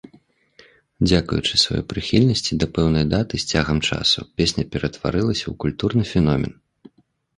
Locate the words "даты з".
3.13-3.49